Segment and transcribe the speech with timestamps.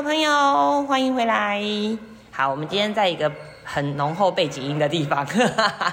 [0.00, 1.60] 的朋友，欢迎回来。
[2.30, 3.30] 好，我们今天在一个
[3.62, 5.26] 很浓厚背景音的地方。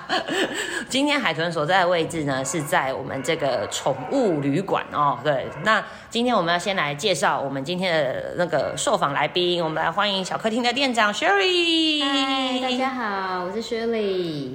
[0.88, 5.20] 今天海豚所在的位置呢，是在我们这个宠物旅馆哦。
[5.22, 12.02] 对，那今天我们要先来介绍我们今天的那个受访来宾，我们来欢迎小客厅的店长 Sherry。
[12.02, 14.52] 嗨，大家好，我是 Sherry。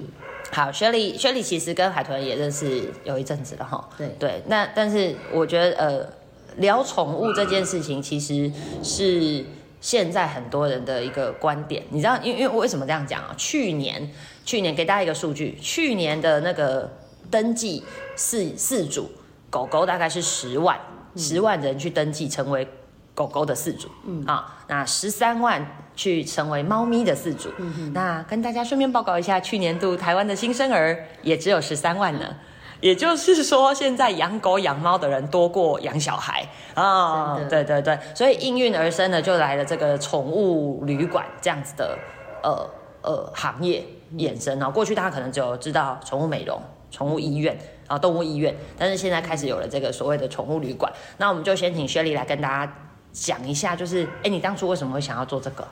[0.50, 3.86] 好，Sherry，Sherry 其实跟海豚也认识有一阵子了哈。
[3.98, 6.06] 对对，那但是我觉得呃，
[6.56, 8.50] 聊宠物这件事情其实
[8.82, 9.44] 是
[9.80, 11.82] 现在很多人的一个观点。
[11.90, 13.34] 你知道，因为因为什么这样讲啊？
[13.36, 14.10] 去年
[14.44, 16.90] 去年给大家一个数据，去年的那个
[17.30, 17.82] 登记
[18.16, 19.10] 饲饲主
[19.50, 20.78] 狗狗大概是十万，
[21.16, 22.66] 十万人去登记成为
[23.14, 27.50] 狗狗的四主，嗯啊，那十三万去成为猫咪的饲主，
[27.92, 32.36] 那跟大家顺便报告一下，去年度台湾的新生儿也只有十三万呢。
[32.82, 41.96] 也就是说，现在养狗养猫的人多过养小孩啊、对对对，所以应运而生的就来了这个宠物旅馆这样子的
[42.42, 42.68] 呃
[43.02, 43.84] 呃行业
[44.16, 44.68] 衍生啊。
[44.68, 50.92] 过去大家可能只有知道宠物美容、宠物医院啊、动物医院，但是现在开始有了这个所谓的宠物旅馆。
[51.18, 52.72] 那我们就先请薛丽来跟大家
[53.12, 55.64] 讲一下，就是哎，你当初为什么会想要做这个？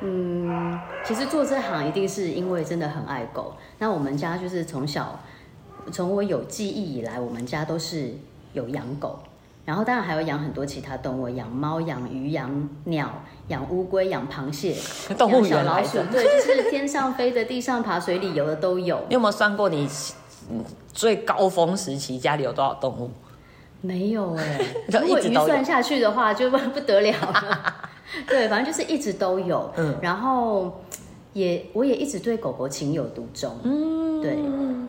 [0.00, 3.54] 嗯，其实做这行一定是因为真的很爱狗。
[3.78, 5.18] 那我们家就是从小，
[5.92, 8.14] 从我有记忆以来，我们家都是
[8.52, 9.18] 有养狗，
[9.64, 13.10] 然后当然还有养很多其他动物，养猫、养鱼、养鸟、
[13.48, 14.74] 养乌龟、养螃蟹、
[15.16, 18.98] 动物养小老鼠对，就是天上飞的、地上爬、水里游的都有。
[19.08, 19.88] 你有没有算过你
[20.50, 23.10] 嗯最高峰时期家里有多少动物？
[23.80, 27.74] 没有哎、就如果一直都有预算下去的话，就不不得了了。
[28.26, 29.70] 对，反正就是一直都有。
[29.76, 30.80] 嗯然后
[31.34, 33.54] 也我也一直对狗狗情有独钟。
[33.62, 34.38] 嗯，对，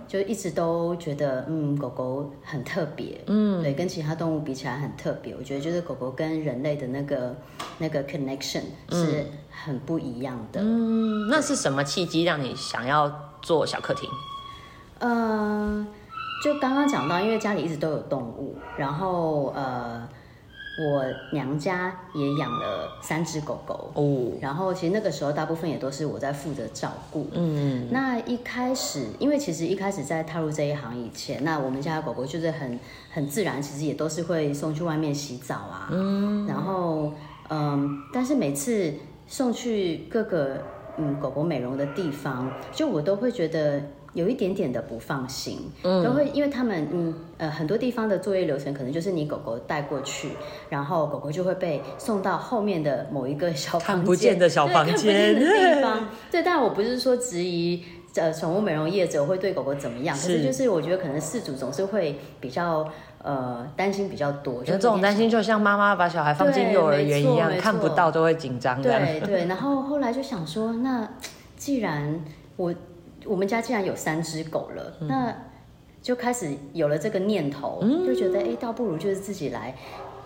[0.07, 3.19] 就一直都觉得嗯，狗狗很特别。
[3.27, 5.35] 嗯对，跟其他动物比起来很特别。
[5.35, 7.35] 我觉得就是狗狗跟人类的那个
[7.79, 10.61] 那个 connection 是很不一样的。
[10.61, 13.11] 嗯，那是什么契机让你想要
[13.41, 14.09] 做小客厅？
[14.99, 15.85] 呃，
[16.43, 20.07] 就刚刚讲到，因为家里一直都有动物，然后呃，
[20.77, 27.27] 我娘家也养了三只狗狗，哦，然后其实那个时候大部分也都是我在负责照顾。
[27.33, 27.87] 嗯。
[27.91, 32.77] 那一开始，因为其实一开始在踏入这一行以前，那我们家的狗狗就是很
[33.09, 36.45] 很自然，其实也都是会送去外面洗澡啊，嗯。
[36.45, 37.13] 然后
[37.49, 38.93] 嗯，但是每次
[39.27, 40.57] 送去各个
[40.97, 43.81] 嗯狗狗美容的地方，就我都会觉得
[44.15, 50.29] 有一点点的不放心，嗯都会因为他们嗯呃很多地方的作业流程可能就是你狗狗带过去，
[50.69, 56.09] 然后狗狗就会被送到后面的某一个小房间，看不见的小房间对看不见的地方。
[56.31, 57.83] 对，但我不是说质疑。
[58.17, 60.15] 呃，宠物美容业者会对狗狗怎么样？
[60.15, 62.87] 可是是就是我觉得可能事主总是会比较
[63.21, 68.81] 呃担心比较多，就得这种担心就像妈妈把小孩放进幼儿园一样，看不到都会紧张。
[68.81, 71.05] 对对，然后后来就想说，那
[71.57, 72.23] 既然
[72.55, 72.73] 我
[73.25, 75.07] 我们家既然有三只狗了，嗯。
[75.07, 75.35] 那
[76.01, 79.75] 就开始有了这个念头，就觉得哎，倒不如就是自己来，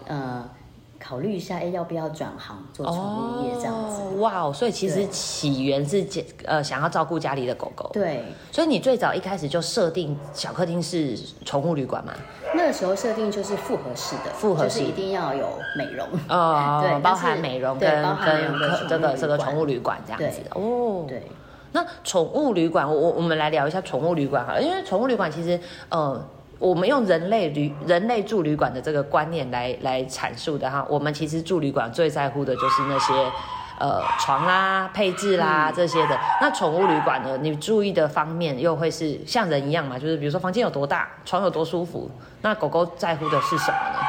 [0.08, 0.44] 呃，
[1.00, 4.02] 考虑一下，哎，要不要转行做宠物业这样子？
[4.02, 12.12] 哦，哇哦，所以其实起源是家呃想要照顾家里的狗狗，对，所以你最早一开始就设定小客厅是宠物旅馆嘛？
[12.54, 14.80] 那个时候设定就是复合式的，复合式。
[14.80, 16.06] 就是一定要有美容。
[16.28, 18.59] 哦， 对包含美容跟跟
[18.90, 19.98] 这个这个宠物旅馆。
[20.06, 21.06] 这样子对哦。
[21.08, 21.24] 对，
[21.72, 25.59] 那宠物旅馆，我我我们来聊一下宠物旅馆好了，因为宠物旅馆其实
[25.90, 26.22] 呃。
[26.59, 33.13] 我们用人类旅人类住旅馆的这个观念来来阐述的哈，我们其实住旅馆最在乎的就是那些
[33.79, 36.19] 呃床啦、配置啦、这些的。
[36.41, 39.97] 那宠物旅馆呢，你注意的方面又会是像人一样嘛？
[39.97, 42.12] 就是比如说房间有多大，床有多舒服。
[42.41, 44.00] 那狗狗在乎的是什么呢？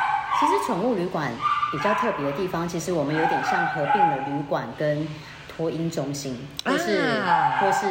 [0.40, 1.30] 其实宠物旅馆
[1.70, 5.06] 比较特别的地方，其实我们有点像合并了旅馆跟
[5.60, 7.86] 托婴中心，或是、啊或是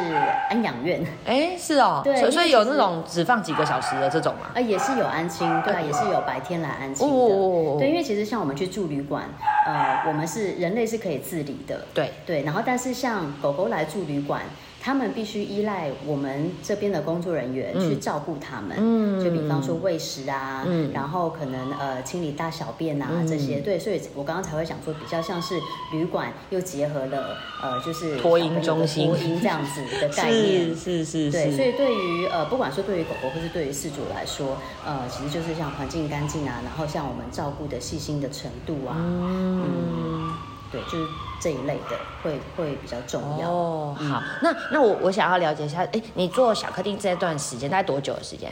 [0.48, 4.50] 安养院，哎，是哦，对所以有那种只放几个小时的这种吗？
[4.54, 7.14] 呃，也是有安亲，对啊，也是有白天来安亲的。
[7.14, 7.76] 哦。
[7.78, 9.22] 对，因为其实像我们去住旅馆，
[9.66, 14.42] 呃，我们是人类是可以自理的，对，对，然后但是像狗狗来住旅馆，
[14.82, 19.22] 他们必须依赖我们这边的工作人员去照顾他们，嗯。
[19.22, 20.90] 就比方说喂食啊，嗯。
[20.92, 25.54] 然后可能呃清理大小便啊、这些，对，所以我刚刚才会讲说比较像是
[25.92, 29.06] 旅馆又结合了呃就是托婴中心。
[29.06, 30.70] 托婴这样子的概念。
[30.74, 30.90] 是。
[30.90, 40.32] 是是对，是，所以对于呃，不管说对于狗狗或是对于饲主来说，呃，其实就是像环境干净啊，然后像我们照顾的细心的程度啊，嗯，
[40.70, 41.06] 对，就是
[41.40, 43.50] 这一类的会会比较重要。
[43.50, 48.50] 哦，嗯好，那那我我想要了解一下，哎，你做小客厅这段时间大概多久的时间？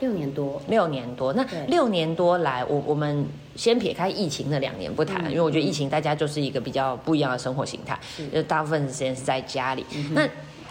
[0.00, 1.32] 六年多，六年多。
[1.32, 3.26] 那六年多来，我我们
[3.56, 7.98] 先撇开疫情的两年不谈，因为我觉得疫情大家就是一个比较不一样的生活形态，
[8.32, 9.84] 就大部分时间是在家里。
[10.12, 10.22] 那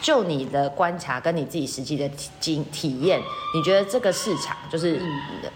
[0.01, 3.21] 就你的观察跟你自己实际的体经体验，
[3.53, 5.01] 你觉得这个市场就是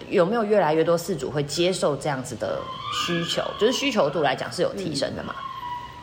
[0.10, 2.60] 有没有越来越多事主会接受这样子的
[3.06, 3.44] 需求？
[3.60, 5.36] 就是需求度来讲是有提升的嘛？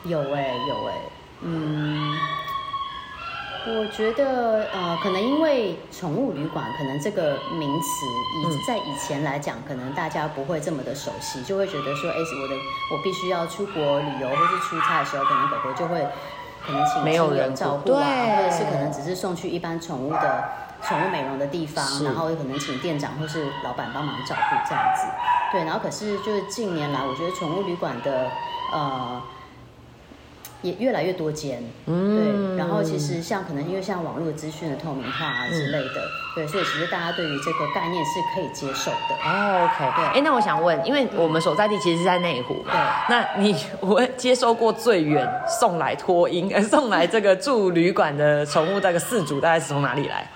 [0.05, 0.93] 有哎、有哎、
[1.41, 2.17] 嗯，
[3.67, 8.05] 我觉得呃，可能因为宠物旅馆，可能这个名词
[8.41, 12.55] 以、嗯在以前来讲，可能大家不会这么的熟悉，就会觉得说，哎、我的
[12.93, 16.05] 我必须要出国旅游或是出差的时候，可能狗狗就会
[16.69, 18.05] 可能请亲没有人照顾啊，
[18.37, 20.43] 或者是可能只是送去一般宠物的
[20.83, 25.03] 宠物美容的地方，然后可能请店长或是老板帮忙照顾这样子。
[25.51, 28.27] 对，然后可是就是近年来，我觉得宠物旅馆的
[28.71, 29.19] 呃
[30.61, 36.01] 也越来越多间，嗯对，然后其实像可能因为像网络资讯的透明化啊之类的，
[36.35, 39.15] 对，所以其实大家对于这个概念是可以接受的。
[39.23, 42.73] 哦，OK，对哎、那我想问，因为我们所在地其实是在内湖嘛，
[43.07, 50.29] 对那你我接收过最远送来托婴，呃， 送来这个住旅馆的宠物，这个饲主大概是从哪里来？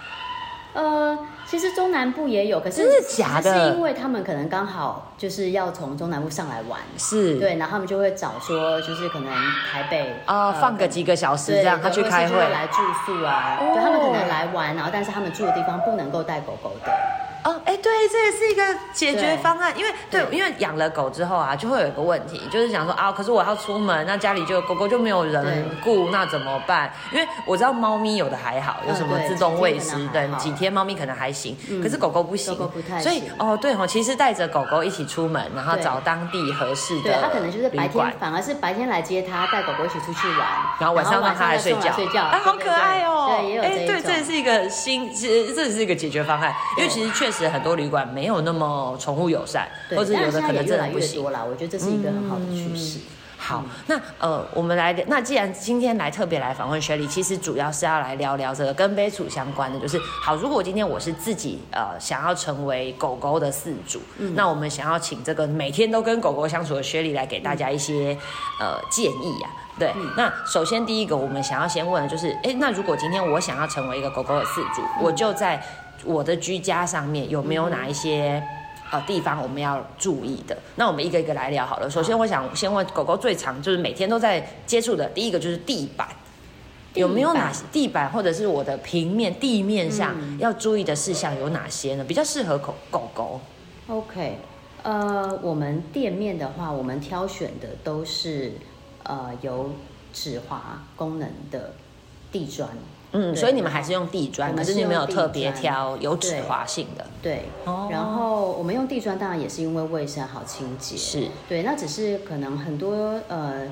[0.73, 1.17] 呃，
[1.53, 3.53] 其实中南部也有，可是真的假的？
[3.69, 9.31] 是因为他们可能刚好就是要从中南部上来玩，是，对，然后他们就会找说，就是可能
[9.71, 12.39] 台北啊、呃放个几个小时，这样，他去开会。
[12.49, 16.91] 来住宿啊，哦对他们可能来玩，然后但是他们住的地方不能够带狗狗的，
[17.43, 18.63] 哦，哎，对，这也是一个
[18.93, 20.37] 解决方案，因为对，对。
[20.37, 26.91] 因为养了狗之后啊，就会有一个问题，就是想说啊，可是我要出门，那家里就狗狗就没有人顾，那怎么办？
[27.11, 40.47] 因为我知道猫咪有的还好，有什么自动喂食等，几天猫咪可能还行，嗯可是狗狗不行，狗狗不太所以哦，对哦，其实带着狗狗一起出门，然后找当地合适的对它可能就是白天，反而是白天来接它，带狗狗一起出去玩，
[40.79, 43.27] 然后晚上让它来睡觉，睡觉，啊，好可爱哦！
[43.29, 51.17] 对，对也有这一对，这也是一个新，其实这是一个解决方案，因为其实确实很多旅馆没有那么宠物友善，或者有的可能真的不行。
[51.17, 52.99] 越多啦，我觉得这是一个很好的趋势。
[53.35, 64.33] 好，那呃，我们来，那既然今天来特别来访问雪莉，其实主要是要来聊聊这个跟杯楚相关的，就是好，如果今天我是自己呃想要成为狗狗的饲主，嗯。
[64.33, 68.17] 那我们想要请这个每天都跟狗狗相处的雪莉来给大家一些、
[68.61, 70.09] 呃建议呀、对，嗯。
[70.15, 75.61] 那首先第一个我们想要先问的就是，哎，那如果今天我想要成为一个狗狗的饲主，我就在
[76.03, 78.43] 我的居家上面有没有哪一些？
[78.91, 81.89] 呃，地方我们要注意的，那我们一个一个来聊好了。
[81.89, 86.07] 首先，我想先问狗狗最常就是每天都在接触的，第一个就是地板，
[86.93, 92.03] 有没有哪些地板或者是我的平面地面上要注意的事项有哪些呢？
[92.03, 93.41] 比较适合狗狗狗。
[93.87, 94.37] OK，
[94.83, 98.51] 呃，我们店面的话，我们挑选的都是
[99.01, 99.71] 呃有
[100.13, 101.73] 止滑功能的
[102.31, 102.69] 地砖。
[103.13, 107.05] 嗯，所以你们还是用地砖，可是你没有特别挑有止对滑性的。
[107.21, 110.97] 对，哦然后我们用地砖，当然也是因为卫生好清洁。
[110.97, 113.67] 是，对，那只是可能很多呃，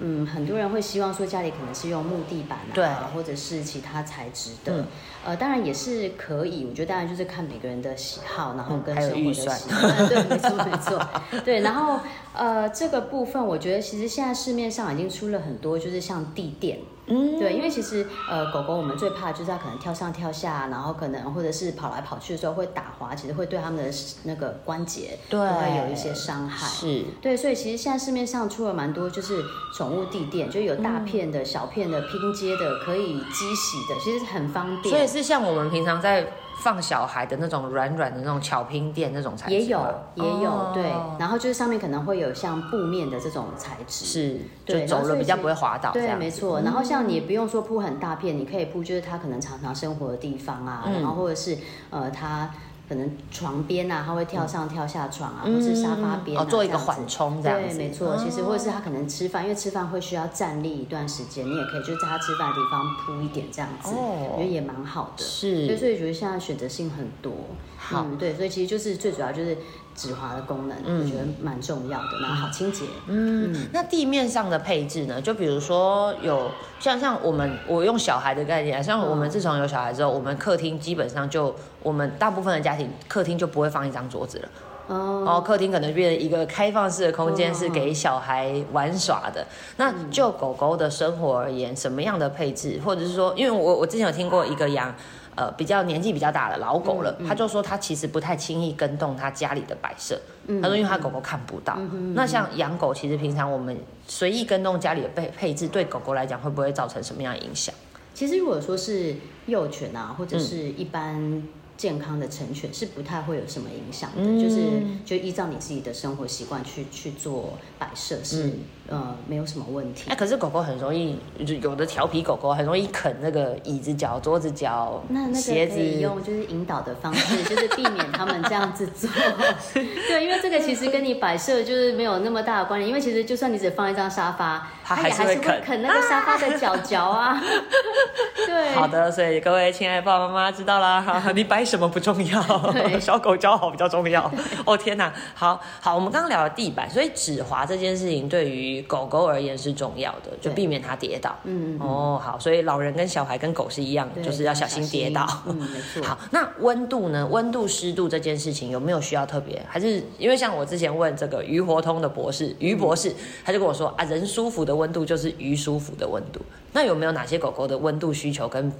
[0.00, 4.72] 嗯，很多人会希望说家里可能是用木地板啊，对或者是其他材质的。
[4.72, 4.84] 嗯
[5.24, 10.08] 呃，当然也是可以，我觉得当然就是看每个人的喜好，然后跟生活的习惯。
[10.08, 11.40] 对，没错没错。
[11.44, 12.00] 对，然后
[12.32, 16.78] 呃，这个部分我觉得其实现在市面上已经出了很多，就是像地垫。
[17.08, 23.90] 嗯，对，因为其实呃，狗狗我们最怕就是它可能跳上跳下，然后可能或者是跑来跑去的时候会打滑，其实会对它们的
[24.24, 25.38] 那个关节对
[25.78, 26.66] 有一些伤害。
[26.66, 29.42] 是，对，所以其实现在市面上出了蛮多，就是
[29.74, 34.94] 宠物地垫，就有大片的、小片的、拼接的，可以机洗的，其实很方便。
[34.94, 36.26] 所以是像我们平常在
[36.62, 39.80] 放小孩的那种软软的那种巧拼垫那种材质，也有
[40.14, 40.70] 也有、哦。
[40.74, 44.04] 对，然后就是上面可能会有像布面的这种材质。
[44.04, 46.60] 是，就对走了比较不会滑倒，对，没错。
[46.62, 50.94] 然后像你也不用说铺很大片，你可以铺就是他可能常常生活的地方啊，嗯。
[50.94, 51.56] 然后或者是
[51.90, 52.50] 呃它
[52.88, 55.54] 可能床边啊，他会跳上跳下床啊，嗯。
[55.54, 58.16] 或是沙发边做一个缓冲这样对，没错。
[58.16, 58.44] 其实哦。
[58.46, 64.32] 或者是他可能吃饭，因为吃饭会需要站立一段时间，你也可以就在他吃饭的地方铺一点这样子，哦。
[64.32, 65.24] 我觉得也蛮好的。
[65.24, 67.32] 对，是所以觉得现在选择性很多。
[67.76, 68.04] 好。
[68.08, 69.56] 嗯，对，所以其实就是最主要就是
[69.98, 72.84] 止滑的功能，嗯我觉得蛮重要的，然后好清洁。
[73.08, 75.20] 嗯，那地面上的配置呢？
[75.20, 81.52] 就比如说有像像我们我用小孩的概念，像我们自从有小孩之后，我们客厅基本上就
[81.82, 84.48] 我们大部分的家庭客厅就不会放一张桌子了。
[84.86, 89.44] 哦，然后客厅可能变成一个开放式的空间，嗯是给小孩玩耍的。
[89.78, 94.94] 那就狗狗的生活而言，什么样的配置，或者是说，因为我我之前有听过一个养。
[95.38, 100.20] 呃，比较年纪比较大的老狗了，他就说他其实不太轻易跟动他家里的摆设。
[100.60, 101.78] 他说，因为他狗狗看不到。
[102.12, 103.78] 那像养狗，其实平常我们
[104.08, 107.72] 随意跟动家里的配配置，对狗狗来讲会不会造成什么样的影响？
[108.14, 109.14] 其实如果说是
[109.46, 111.40] 幼犬啊，或者是一般
[111.78, 118.52] 健康的成犬是不太会有什么影响的，嗯就是就依照你自己的生活习惯去去做摆设是、嗯
[118.90, 120.16] 呃没有什么问题哎、。
[120.16, 126.00] 可是狗狗很容易，就有的调皮狗狗很容易啃那个椅子脚、桌子脚、那那个鞋可以子。
[126.00, 129.08] 用就是引导的方式，就是避免他们这样子做。
[129.74, 137.38] 对，因为这个其实跟你摆设就是没有那么大的关联，因为其实就算你只放一张沙发，它也还是会啃啃那个沙发的脚脚啊。
[138.46, 144.30] 对，好的，所以各位亲爱的爸爸妈妈知道啦，哈，你摆什么不重要，对 小狗教好比较重要。
[144.64, 151.36] 哦天哪，好好，我们刚刚聊了地板，所以止滑这件事情对于狗狗而言是重要的，就避免它跌倒。
[151.44, 155.26] 嗯，哦，好，所以老人跟小孩跟狗是一样的，就是要小心跌倒。
[155.46, 156.02] 嗯，没错。
[156.02, 157.26] 好，那温度呢？
[157.30, 159.62] 温度、湿度这件事情有没有需要特别？
[159.68, 166.40] 还是因为像我之前问这个鱼活通的博士于博士，他就跟我说啊，人舒服的温度就是鱼舒服的温度。
[166.72, 168.72] 那有没有哪些狗狗的温度需求跟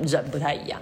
[0.00, 0.80] 人不太一样？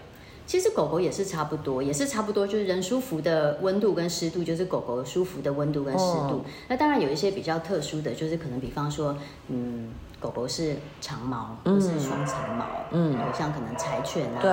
[0.52, 6.34] 其实狗狗也是差不多，也是差不多，就是人舒服的温度跟湿度，就是狗狗舒服的温度跟湿度。
[6.34, 6.40] 哦。
[6.68, 9.16] 那当然有一些比较特殊的，就是可能比方说，
[9.48, 9.88] 嗯，
[10.20, 13.14] 狗狗是长毛或是双层毛，嗯。
[13.14, 14.52] 有像可能柴犬啊，对，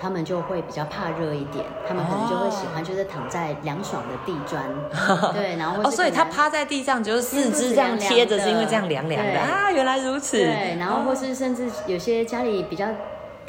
[0.00, 4.64] 他们就会比较怕热一点，他们可能就会喜欢就是躺在凉爽的地砖，
[5.36, 9.70] 对，然后所以它趴在地上，就是四肢这样贴着，是因为这样凉凉的啊？
[9.70, 10.38] 原来如此。
[10.38, 11.14] 对，然后或哦。
[11.14, 12.86] 是甚至有些家里比较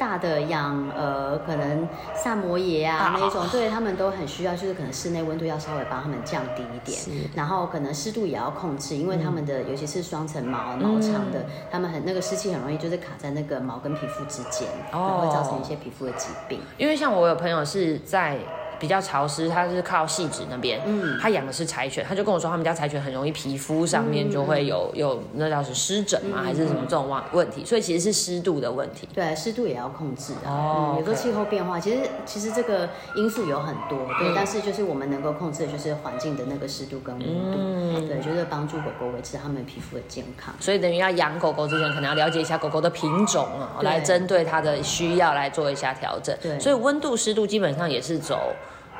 [0.02, 6.98] 大的养呃，可能萨摩耶啊啊那一种，对他们都很需要，就是可能室内温度要稍微帮他们降低一点。
[6.98, 16.58] 是，然后可能湿度也要控制，因为他们的尤其是双层毛毛长的，他们很那个湿气很容易就是卡在那个毛跟皮肤之间，然后会造成一些皮肤的疾病。
[16.76, 18.38] 因为像我有朋友是在
[18.82, 29.08] 比较潮湿，他是靠细致那边，嗯他养的是柴犬，他就跟我说他们家柴犬很容易皮肤上面就会有、有那叫是湿疹嘛，嗯还是什么这种问问题，所以其实是湿度的问题。
[29.14, 30.50] 对，湿度也要控制啊。
[30.50, 40.52] 哦嗯，有时候气候变化，其实其实这个因素有很多，对，嗯但是就是我们能够控制的就是环境的那个湿度跟温度，嗯对，就是帮助狗狗维持它们皮肤的健康。
[40.58, 46.36] 所以等于要养狗狗之前，可能要了解一下狗狗的品种啊，对来针对它的需要来做一下调整。
[46.42, 48.52] 对所以温度、湿度基本上也是走，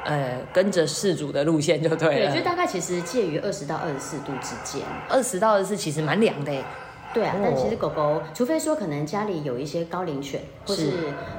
[0.05, 2.37] 呃，跟着饲主的路线就对对，了。
[2.37, 4.83] 就大概其实介于二十到二十四度之间。
[5.09, 6.65] 二十到二十四其实蛮凉的耶。
[7.15, 10.93] 对啊，哦但其实狗狗，除非说可能家里有一些高龄犬或是是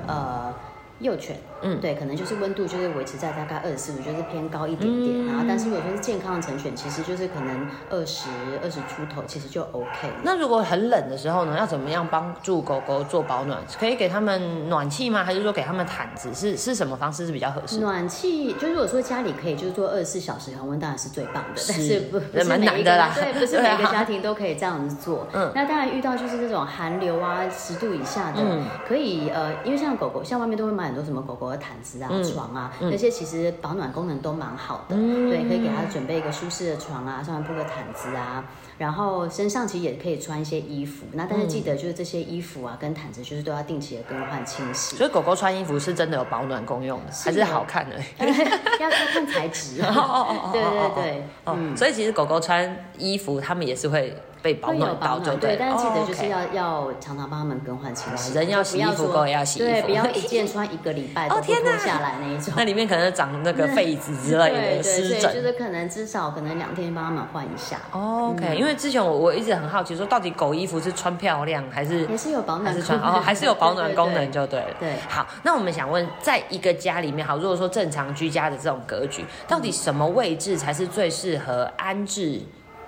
[0.07, 0.53] 呃
[0.99, 5.25] 幼犬，嗯对，可能就是温度就是维持在大概二十四度，就是偏高一点点。
[5.25, 8.29] 嗯然后，但是如果说是健康的成犬，其实就是可能二十
[8.61, 10.09] 二十出头，其实就 OK。
[10.23, 13.59] 那如果很冷的时候呢，要怎么样帮助狗狗做保暖？
[13.79, 15.23] 可以给他们暖气吗？
[15.23, 16.33] 还是说给他们毯子？
[16.33, 17.79] 是是什么方式是比较合适？
[17.79, 21.59] 暖气，就如果说家里可以就是做二十四小时恒温，当然是最棒的。
[21.59, 25.27] 是但是不不是每一个难的啦 对，不是每个家庭都可以这样子做。
[25.33, 34.95] 嗯那当然遇到就是这种寒流啊，十度以下的，嗯可以呃，因为像狗狗，像外面都会买很多什么狗狗的毯子啊、嗯床啊，嗯那些其实保暖功能都蛮好的。
[34.95, 38.43] 嗯对，可以给他准备一个舒适的床啊，上面铺个毯子啊，
[38.77, 41.05] 然后身上其实也可以穿一些衣服。
[41.13, 44.95] 那但是记得就是这些衣服啊跟毯子，就是都要定期的更换清洗。
[44.95, 48.39] 所以狗狗穿衣服是真的有保暖功用的，还是好看而已？
[48.81, 49.81] 要 要看材质。
[49.83, 51.77] 哦哦哦哦对对哦对，哦，嗯。
[51.77, 62.53] 所以其实狗狗穿衣服，它们也是会被保暖到，就对，了但是记哦得就是要、要常常帮他们更换清洗，人要洗衣服狗也要洗衣对，服不要一件穿一个礼拜都不哦天哪脱下来那一种。
[62.57, 65.41] 那里面可能长那个痱子之类对 对，的湿所以就。
[65.41, 74.67] 是可能至少可能两天帮他们换一下，哦 OK，因为之前我我一直很好奇，说到底狗衣服是穿漂亮还是也是有保暖功能是穿哦，还是有保暖功能对对就对了。
[74.79, 82.41] 对好，那我们想问，在一个家里面，好，如果说正常居家的这种格局，到底什么位置才是最适合安置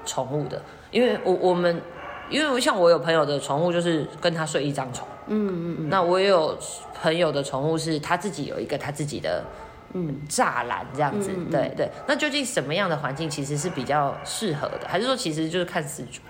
[0.06, 0.62] 宠物的？
[0.96, 1.82] 因为我我们，
[2.30, 6.58] 因为像我有朋友的宠物就是跟他睡一张床，嗯嗯嗯那我也有
[7.02, 9.44] 朋友的宠物是他自己有一个他自己的
[9.92, 10.22] 嗯。
[10.30, 11.90] 栅栏这样子，嗯嗯嗯对对。
[12.08, 14.88] 那究竟什么样的环境其实是比较适合的？
[14.88, 16.22] 还是说其实就是看饲主，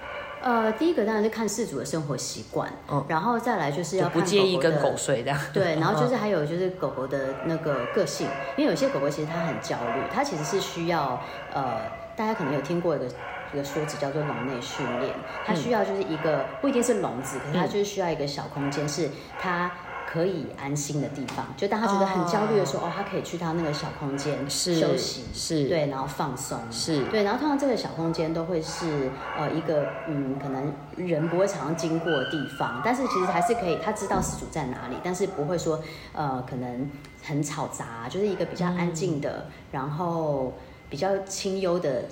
[0.41, 5.39] 呃，第一个当然是看饲主的生活习惯，嗯然后再来就是要不介意跟狗睡这样？
[5.53, 11.21] 对， 然后就是嗯还有就是狗狗的那个个性，因为有些狗狗其实它很焦虑，它其实是需要
[11.53, 11.81] 呃，
[12.15, 13.05] 大家可能有听过一个
[13.53, 15.13] 一个说辞叫做笼内训练，
[15.45, 19.71] 它需要就是一个不一定是笼子，可是它嗯就是需要一个小空间，是它。
[20.07, 25.67] 可以安心的地方，就当它觉得很焦虑的时候，哦，它可以去到那个小空间是休息，是。
[25.67, 27.03] 对，然后放松，是。
[27.07, 35.81] 对，然后通常这个小空间都会是呃一个嗯，可能人不会常常经过的地方，但是其实还是可以，他知道失主在哪里，但是不会说
[36.13, 36.89] 呃可能
[37.21, 40.53] 很吵杂，就是一个比较安静的，然后
[40.89, 42.03] 比较清幽的。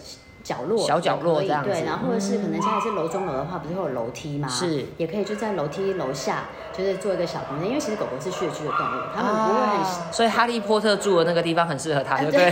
[0.43, 4.45] 角落小角落这样子对，然后或者是可能现在是楼中楼的话，不是会有楼梯吗？
[4.49, 12.51] 是，也可以就在楼梯楼下，就是做一个小空间，因为其实狗狗是穴居的动物，它们不会很啊所以哈利波特住的那个地方很适合它，对不对？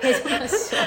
[0.00, 0.78] 可以这么说。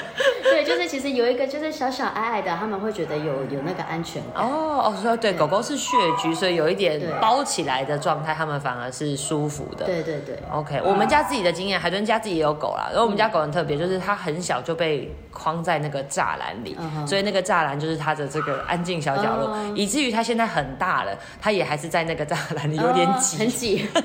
[0.66, 4.44] 对，就是其实有一个就是小小矮矮的，他们会觉得有有那个安全感。
[4.44, 9.86] 哦哦，说对，对狗狗是血居，所以有一点包起来的状态，他们反而是舒服的。
[9.86, 12.88] 对对对，OK，我们家自己的经验，海豚家自己也有狗啦。
[12.90, 23.38] 然后我们家狗很特别，就是它很小就被框在那个栅栏里，嗯所以那个栅栏就是它的这个安静小角落，哦以至于它现在很大了，它也还是在那个栅栏里有点哦挤。
[23.38, 23.86] 很挤。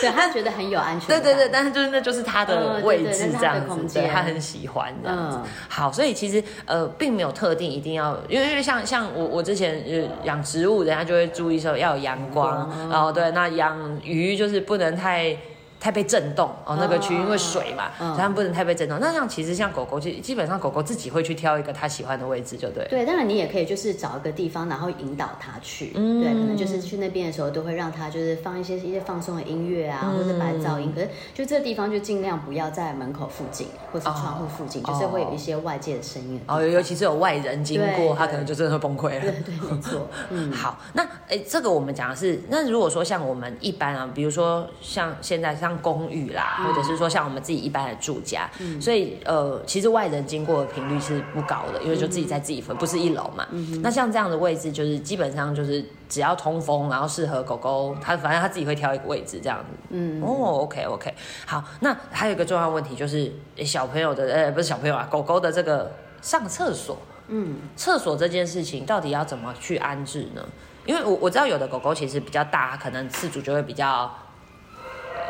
[0.00, 1.22] 对，他觉得很有安全感。
[1.22, 5.38] 对对对，但是就是那就是它的嗯位置这样子，对，它很喜欢这样子。
[5.40, 5.44] 嗯
[5.86, 15.36] 好，所以其实呃，并没有特定一定要，因为因为像像我我之前呃养植物，人家就会注意说要有阳光，嗯然后对，那养鱼就是不能太。
[15.78, 18.98] 太被震动哦，那个区域因为水嘛，嗯所以它们不能太被震动。
[19.00, 22.86] 那像其实像狗狗，基基本上狗狗自己会去挑一个它喜欢的位置，就对。
[22.88, 25.92] 对，当然你也可以就是找一个地方，然后引导它去。
[25.94, 30.92] 嗯对，可能就是去那边的时候，都会让它就是放一些一些放松的音乐啊，或者白噪音。
[30.94, 39.20] 可是就这个地方就尽量不要在门口附近或是窗户附近，哦就是会有一些外界的声音的哦，尤尤其是有外人经过，它可能就真的会崩溃了。
[39.20, 40.08] 对 对，没错。
[40.30, 53.46] 嗯，好，那诶，这个我们讲的是，那如果说像我们一般啊，比如说像现在像公寓啦，或者是说像我们自己一般的住家，所以呃，其实外人经过的频率是不高的，因为就自己在自己分，不是一楼嘛。
[53.82, 59.66] 那像这样的位置，就是基本上就是只要通风，然后适合狗狗，它反正它自己会挑一个位置这样子。
[59.90, 61.14] 嗯哦，OK OK，
[61.46, 63.32] 好，那还有一个重要问题就是
[63.64, 66.98] 小朋友的，呃，不是小朋友啊，狗狗的这个上厕所。
[67.28, 70.40] 嗯，厕所这件事情到底要怎么去安置呢？
[70.84, 74.08] 因为我我知道有的狗狗其实比较大，可能饲主就会比较，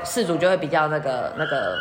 [0.07, 1.77] 饲主就会比较那个那个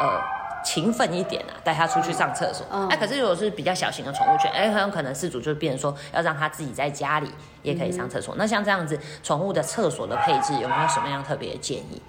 [0.00, 0.20] 呃
[0.64, 2.66] 勤奋一点啊，带它出去上厕所。
[2.70, 7.30] 哎、嗯可是如果是比较小型的宠物犬，哎、很有可能饲主就变成说要让它自己在家里
[7.62, 8.34] 也可以上厕所。
[8.38, 12.00] 那像这样子，宠物的厕所的配置有没有什么样特别的建议？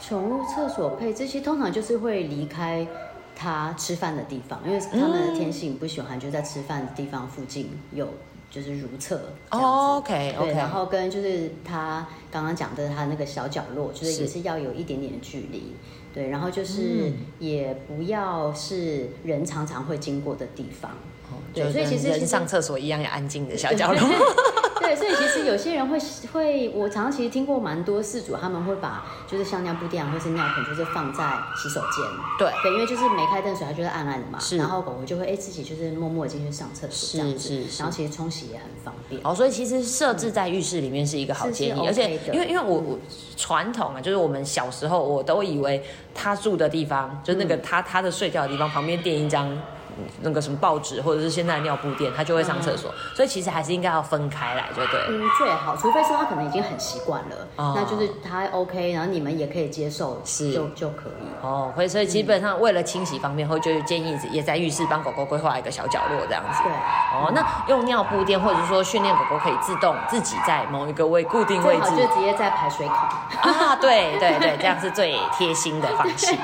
[0.00, 2.86] 宠物厕所配这些通常就是会离开
[3.36, 8.08] 它吃饭的地方，因为它们的天性不喜欢就在吃饭的地方附近有
[8.50, 9.32] 就是如厕。
[9.50, 15.74] 哦，OK 对，OK，然后跟就是他刚刚讲的他那个小角落，就是是也是要有一点点的距离。
[16.12, 20.90] 对，然后就是嗯也不要是人常常会经过的地方。
[21.54, 24.00] 对所以其实上厕所一样，要安静的小 角落。
[24.90, 25.96] 对，所以其实有些人会
[26.32, 31.22] 会，我常常其实听过蛮多事主，他们会把就是像尿布垫啊或是尿盆，就是放在
[31.56, 32.04] 洗手间。
[32.36, 34.38] 对，对，因为就是没开灯，水它就是暗暗的嘛。
[34.40, 37.48] 是然后狗狗就会哎自己就是默默地进去上厕所这样子。
[37.48, 39.20] 是是是然后其实冲洗也很方便。
[39.22, 42.98] 哦，所以其实设置在浴室里面是一个好建议，而且因为因为我我
[43.36, 49.56] 传统啊，就是我们小时候我都以为他住的地方，就是那个他他的睡觉的地方旁边垫一张。
[49.98, 55.00] 嗯那个什么报纸，或者是现在的尿布垫，他就会上厕所，所以其实还是应该要分开来，就对。
[55.08, 61.26] 嗯，最好，除非说他可能已经很习惯了，哦那就是他 OK，然后你们也可以接受，是就就可以。
[61.42, 66.62] 哦，会，所以基本上为了清洗方便，会就建议也在浴室帮狗狗规划一个小角落这样子。
[66.62, 72.94] 对，哦，那用尿布垫，或者说训练狗狗可以自动自己在某一个位固定位置就直接在排水口。
[73.42, 76.34] 啊，对对对，这样是最贴心的方式。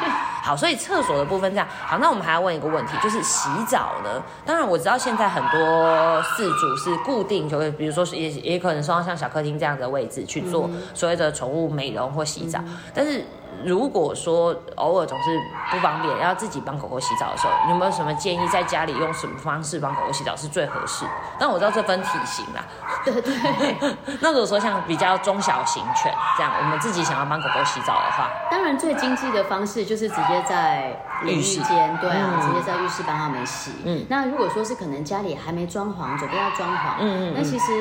[0.43, 1.67] 好，所以厕所的部分这样。
[1.85, 4.23] 好，那我们还要问一个问题，就是洗澡呢？
[4.45, 12.61] 当然我知道现在很多饲主是固定，就会比如说也也可能说像小客厅这样的位置去做所谓的宠物美容或洗澡，
[12.95, 13.25] 但是。
[13.65, 18.49] 如果说偶尔总是不方便，要自己帮狗狗洗澡的时候，你有没有什么建议？
[18.49, 21.05] 在家里用什么方式帮狗狗洗澡是最合适？
[21.39, 22.65] 但我知道这分体型啦，
[23.05, 33.73] 对对， 那如果说像比较中小型犬这样，我们自己想要帮狗狗洗澡的话，当然最经济的方式就是直接在淋浴浴室间，对啊，嗯直接在浴室帮他们洗。
[33.85, 37.73] 嗯那如果说是可能家里还没装潢，准备要装潢，嗯嗯嗯那其实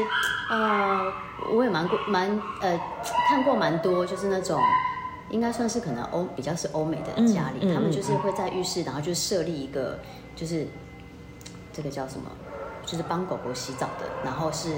[0.50, 1.12] 呃，
[1.54, 2.80] 我也蛮过蛮呃
[3.30, 4.60] 看过蛮多，就是那种。
[5.30, 9.98] 应该算是可能欧比较是欧美的家里，嗯嗯他们就是会在浴室，然后就设立一个，
[10.36, 10.68] 就是
[11.74, 12.30] 这个叫什么，
[12.86, 14.70] 就是帮狗狗洗澡的，然后是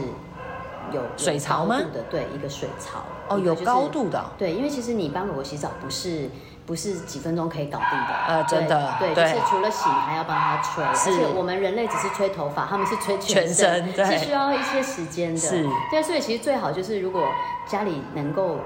[0.91, 1.77] 有有水槽吗？
[1.93, 3.03] 的，对，一个水槽。
[3.29, 6.29] 哦，有高度的哦、对，因为其实你帮狗狗洗澡不是
[6.65, 9.33] 不是几分钟可以搞定的，呃真的对，对。
[9.33, 14.05] 就是除了洗，你还要帮它吹，而且我们人类只是吹头发，他们是吹全全身对。
[14.17, 15.67] 是需要一些时间的，是。
[15.91, 17.21] 对，所以其实最好就是如果
[17.67, 18.61] 家里能够。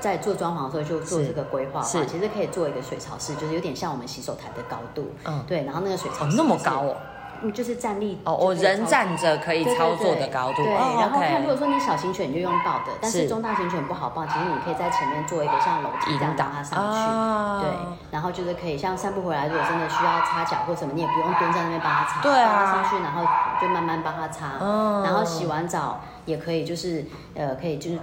[0.00, 5.44] 在做装潢的时候就做是这个规划的话，其实可以做一个水槽式，就是有点像我们洗手台的高度，嗯。
[5.46, 6.96] 对，然后那个水槽哦那么高哦，
[7.42, 13.28] 嗯就是站立哦，我人站着可以操作的高度，对，哦然后看，如果说你小型犬你就用抱的，但是是。
[13.28, 16.98] 中大型犬不好抱，其实你可以在前面做一个像楼梯这样让它上去。
[16.98, 17.60] 啊。
[17.62, 17.70] 对，
[18.10, 22.66] 然后就是可以像散步回来，如果真的需要擦脚或什么，你也不用蹲在那边帮它擦，对啊。
[22.66, 23.22] 它上去，然后
[23.60, 24.58] 就慢慢帮它擦。
[24.60, 27.98] 哦然后洗完澡也可以，就是呃，可以就是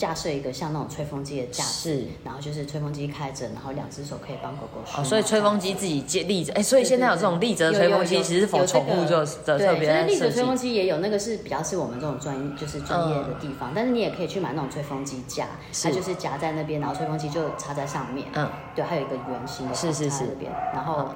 [0.00, 2.06] 架设一个像那种吹风机的架子，是。
[2.24, 15.46] 然后就是吹风机开着，然后两只手可以帮狗狗梳哦，所以吹风机自己接立着，哎，所以现在有这种立着的吹风机，其实是宠物就的特对，别就是立着吹风机也有，那个是比较是我们这种专业就是专业的地方，但是你也可以去买那种吹风机架，
[15.82, 21.10] 它就是夹在那边，然后吹风机就插在上面，嗯，对，还有一个圆形的是是是那边，然后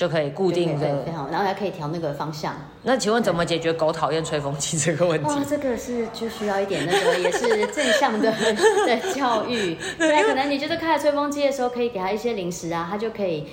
[0.00, 1.12] 就可以固定的非。
[1.12, 2.54] 常，然后还可以调那个方向。
[2.84, 5.28] 那请问怎么解决狗讨厌吹风机这个问题？
[5.28, 8.32] 哇，这个是就需要一点那个也是正向的
[8.88, 13.44] 的教育，对啊，可能你就是开了吹风机的时候，可以给它一些零食啊，它就可以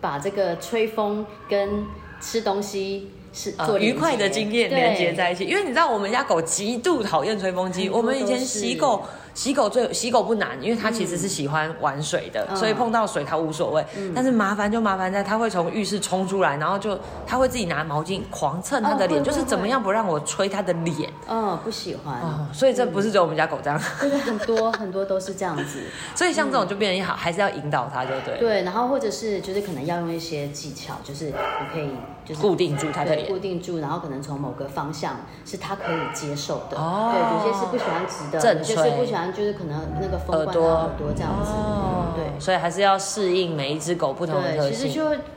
[0.00, 1.84] 把这个吹风跟
[2.22, 7.90] 吃东西是做呃，愉快的经验对连接在一起，因为你知道我们家狗极度讨厌吹风机。
[7.90, 9.04] 我们以前洗狗，
[9.36, 13.84] 洗狗最洗狗不难，因为它其实是喜欢玩水的，嗯所以碰到水它无所谓。
[14.14, 22.18] 但是麻烦就麻烦在它会从浴室冲出来，然后就它会自己拿毛巾狂蹭它的脸，哦就是怎么样不让我吹它的脸嗯，不喜欢。
[22.22, 22.46] 哦。
[22.50, 25.82] 所以这不是只有我们家狗这样，很多很多都是这样子。
[26.16, 31.32] 所以像这种就变成好，还是要引导它，就对，对，然后或者是就是可能要用一些技巧，就是你
[31.70, 31.90] 可以
[32.24, 33.28] 就是固定住它的脸。
[33.28, 36.78] 固定住，然后可能从某个方向是它可以接受的。
[36.78, 40.68] 哦对，有些是不喜欢直的，正有些是不喜欢就是可能那个风耳朵。
[40.68, 41.50] 耳朵这样子。
[41.50, 42.40] 哦，对。
[42.40, 44.94] 所以还是要适应每一只狗不同的特对，其实性，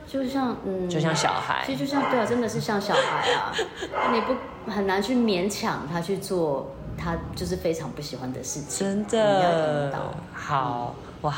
[0.08, 1.62] 就就像嗯，就像小孩。
[1.66, 1.76] 其。
[1.76, 3.52] 实就像对啊，真的是像小孩啊，
[4.12, 4.34] 你不
[4.70, 8.86] 很难去勉强他去做他就是非常不喜欢的事情。
[8.86, 9.98] 真你要引的导
[10.34, 11.34] 好哇！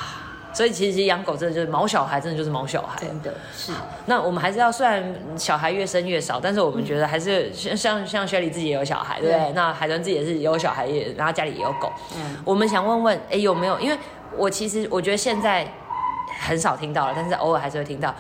[0.53, 3.01] 所以其实养狗真的就是毛小孩，真的就是毛小孩。
[3.01, 3.73] 真的是，
[4.07, 5.03] 那我们还是要，虽然
[5.37, 9.53] 小孩越生越少，但是我们觉得还是像像像雪莉自己也有小孩，对不对？
[9.53, 11.91] 那海豚自己也是有小孩，也然后家里也有狗。
[12.17, 13.81] 嗯，我们想问问，哎，有没有？
[13.81, 13.99] 因为
[14.37, 15.67] 我其实我觉得现在
[16.47, 18.15] 很少听到了，但是偶尔还是会听到，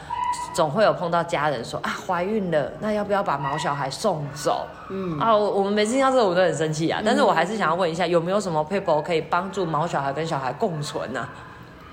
[0.54, 4.66] 总会有碰到家人说啊怀孕了，那要不要把毛小孩送走？
[4.90, 11.28] 嗯啊，我我们每次听到这个我都很生气啊，但是我还是想要问一下，有没有什么 paper 可以帮助毛小孩跟小孩共存呢、啊？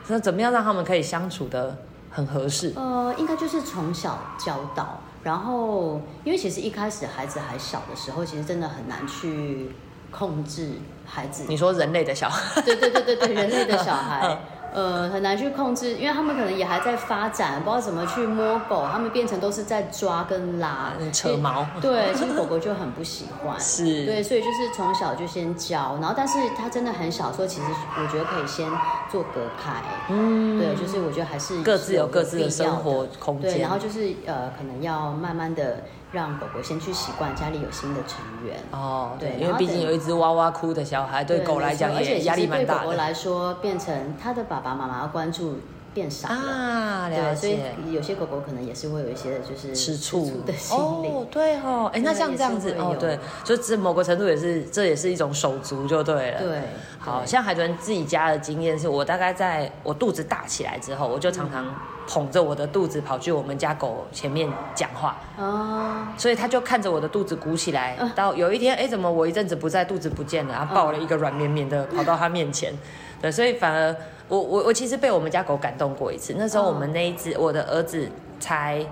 [0.09, 1.77] 那怎么样让他们可以相处的
[2.11, 2.73] 很合适？
[2.75, 9.69] 呃，应该就是从小教导，然后因为其实一开始孩子还小的时候，其实真的很难去
[10.11, 10.71] 控制
[11.05, 11.45] 孩子。
[11.47, 14.37] 你说人类的小孩，对对对对对，人类的小孩 嗯，
[14.73, 23.59] 呃，很难去控制，因为他们可能也还在发展，不知道怎么去摸狗，他们变成都是在抓跟拉，嗯扯毛，对， 其实狗狗就很不喜欢。
[23.59, 28.69] 是，对，所以就是从小就先教，然后但是他真的很小的时候，其实我觉得可以先
[29.11, 29.81] 做隔开。
[30.09, 38.63] 嗯对，就是我觉得还是各自有各自的生活空间，对，然后就是呃，可能要慢慢的让狗狗先去习惯家里有新的成员。
[38.71, 45.59] 哦，对，因为毕竟有一只哇哇哭的小孩，对狗来讲而且也压力蛮大的狗狗来说，变成他的爸爸妈妈要关注
[45.99, 46.35] 变少了。
[46.35, 47.75] 啊，了对，所以解。
[47.91, 51.09] 有些狗狗可能也是会有一些就是吃醋的心理。
[51.09, 56.39] 哦，对哦，哎，那对像这样子哦，对，就这某个程度也是，这也是一种手足就对了。
[56.39, 56.61] 对，
[56.99, 61.65] 好对像海豚自己家的经验是，我大概在我肚子大起来之后，我就常常
[62.07, 72.73] 捧着我的肚子跑去我们家狗前面讲话，哦，所以他就看着我的肚子鼓起来，嗯到有一天，哎，怎么我一阵子不在，肚子不见了，然后抱了一个软绵绵的跑到他面前，
[73.21, 73.95] 对，所以反而
[74.29, 78.07] 我我我其实被我们家狗感动过一次，那时候我们那一只我的儿子
[78.39, 78.85] 才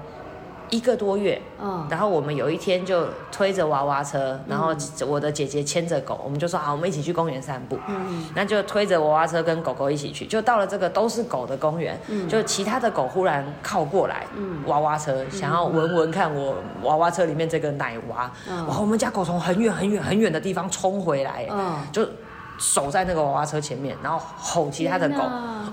[0.69, 4.75] 一个多月，嗯，然后我们有一天就推着娃娃车，然后
[5.07, 7.77] 我的姐姐牵着狗，我们就说好，我们一起去公园散步。
[7.87, 14.61] 嗯那就推着娃娃车跟狗狗一起去，就到了这个都是狗的公园，嗯就其他的狗忽然靠过来，嗯。
[14.65, 18.67] 娃娃车想要闻闻看我娃娃车里面这个奶娃，嗯。
[18.67, 22.05] 哇，我们家狗从很远很远很远的地方冲回来，嗯，就
[22.57, 25.17] 守在那个娃娃车前面，然后吼其他的狗。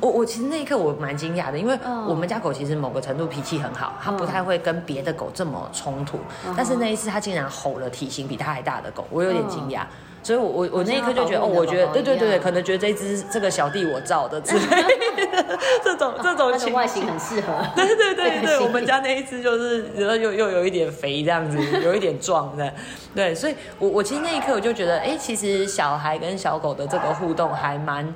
[0.00, 2.06] 我我其实那一刻我蛮惊讶的，因为嗯。
[2.06, 6.18] 我们家狗其实某个程度脾气很好，它不太会跟别的狗这么冲突。
[6.46, 6.54] 嗯。
[6.56, 9.82] 但是那一次它竟然吼了体型比它还大的狗，我有点惊讶。
[10.22, 14.88] 所以我，我我那一刻就觉得，哦，我觉得，对对对对，可能觉得这只这个小弟我造的之类的，
[15.82, 17.52] 这种这种外形很适合。
[17.74, 22.72] 对对对 对，我们家那一只就是，然后又又有一点肥这样子，有一点壮的，
[23.14, 28.14] 对，所以我我其实那一刻我就觉得，哎，其实小孩跟小狗的这个互动还蛮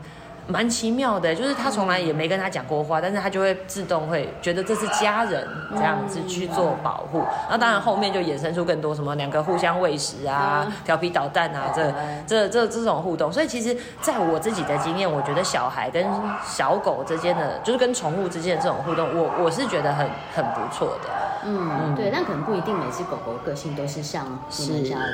[0.51, 11.93] 蛮奇妙的，就是他从来也没跟他讲过话，但是他就会自动会觉得这是家人这样子去做保护，那当然后面就衍生出更多什么两个互相喂食啊嗯，调皮捣蛋啊，这
[12.27, 16.03] 这这这种互动，所以其实在我自己的经验，我觉得小孩跟
[16.43, 21.11] 小狗之间的，就是跟宠物之间的这种互动，我我是觉得很很不错的。
[21.44, 24.27] 嗯，对，但可能不一定每只狗狗个性都是像
[24.59, 25.05] 你们家的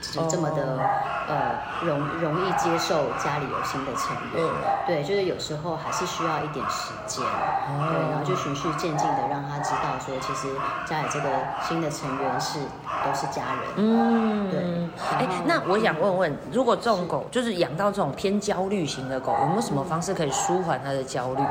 [0.00, 0.78] 这就这么的、
[1.28, 4.36] 呃容容易接受家里有新的成员。
[4.36, 4.50] 嗯。
[4.86, 10.48] 对，就是有时候还是需要一点时间，对，然后就循序渐进的让他知道说，其实
[10.84, 11.28] 家里这个
[11.66, 12.58] 新的成员是
[13.04, 13.72] 都是家人。
[13.76, 14.88] 嗯，对。
[15.18, 21.42] 哎那我想问问，如果这种狗就是养到这种偏焦虑型的狗，有没有什么方式可以舒缓它的焦虑？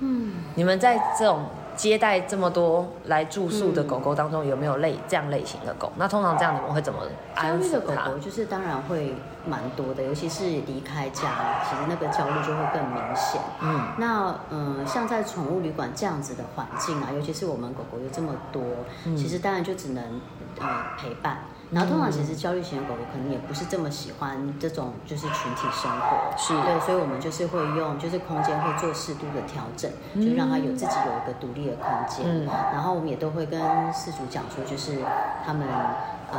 [0.00, 5.90] 嗯，你们在这种接待这么多来住宿的狗狗当中，有没有类这样类型的狗？
[5.96, 7.00] 那通常这样你们会怎么
[7.34, 8.18] 焦安抚它虑的狗狗？
[8.18, 9.14] 就是当然会
[9.46, 13.40] 蛮多的，尤其是离开家，其实那个焦虑就会更明显。
[13.60, 18.62] 嗯，那嗯，像在宠物旅馆这样子的环境啊，尤其是我们狗狗有这么多，
[19.06, 20.20] 嗯其实当然就只能
[20.60, 21.38] 呃陪伴。
[21.72, 26.52] 然后通常其实焦虑型的狗狗可能也不是这么喜欢这种就是群体生活，是。
[26.62, 32.26] 对，所以我们就是会用就是空间会做适度的调整，就让它有自己有一个独立的空间。
[32.26, 32.46] 嗯。
[32.72, 34.98] 然后我们也都会跟饲主讲说，就是
[35.46, 35.66] 他们
[36.30, 36.38] 呃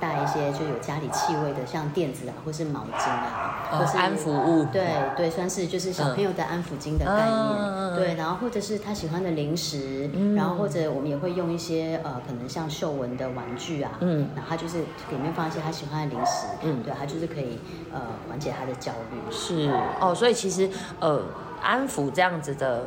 [0.00, 7.96] 带一些就有家里气味的，像垫子啊，或是毛巾啊，或是呃安抚物，对对，算是就是小朋友的安抚巾的概念，嗯。
[7.96, 10.34] 对，然后或者是他喜欢的零食，嗯。
[10.34, 14.28] 然后或者我们也会用一些呃，可能像嗅闻的玩具啊，嗯。
[14.34, 16.82] 然后他就是里面放一些他喜欢的零食，嗯。
[16.82, 17.58] 对，他就是可以
[17.92, 19.32] 呃缓解他的焦虑。
[19.32, 19.70] 是。
[20.00, 21.22] 哦，所以其实呃，
[21.60, 22.84] 安抚这样子的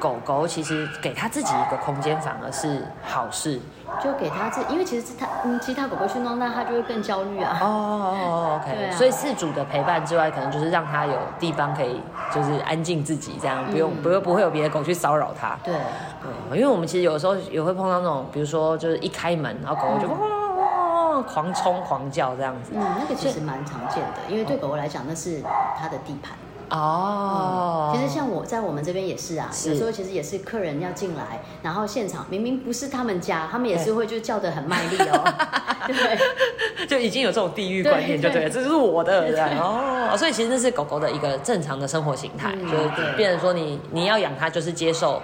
[0.00, 3.60] 狗狗，其实给它自己一个空间反而是好事。
[4.00, 7.58] 就给它自，因为其实它嗯，其他狗狗去弄，那它就会更焦虑啊。
[7.60, 12.00] 哦哦哦，OK，所以饲主的陪伴之外，可能就是让它有地方可以
[12.32, 15.58] 就是安静自己，这样不用嗯不用不会有别的狗去骚扰它。
[15.64, 22.70] 对对，哦因为我们其实有时候也会碰到那种，比如说就是一开门，然后狗狗就哇哇哇狂冲狂叫这样子。
[22.76, 25.42] 嗯，那个其实蛮常见的，因为对狗狗来讲，那是
[25.76, 26.32] 它的地盘。
[26.70, 29.70] 哦，其实像我在我们这边也是啊，是。
[29.70, 35.24] 有时候其实也是客人要进来，然后现场明明不是他们家，他们也是会就叫的很卖力哦，
[35.86, 40.16] 对 就已经有这种地域观念，就对了，这就是我的这样哦。
[40.16, 42.76] 所以其实那是狗狗的一个正常的生活形态，嗯就
[43.16, 45.22] 变成说你你要养它，就是接受，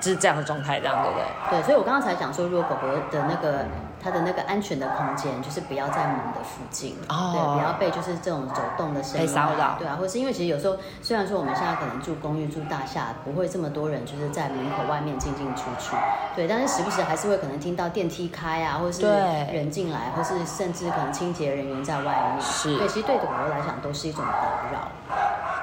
[0.00, 1.60] 就是这样的状态，这样对不对？
[1.60, 3.64] 对，所以我刚刚才讲说，如果狗狗的那个
[4.06, 7.32] 它的那个安全的空间，就是不要在门的附近，哦。
[7.34, 9.74] 对，不要被就是这种走动的声音骚扰。
[9.80, 15.96] 对啊，或是因为其实有时候虽然说我们现在可能住公寓住大厦，不会这么多人就是在门口外面进进出出，
[16.36, 19.10] 对，但是时不时还是会可能听到电梯开啊，或是对。
[19.52, 22.76] 人进来，或是甚至可能清洁人员在外面，是。
[22.78, 24.88] 对，其实对狗狗来讲都是一种打扰。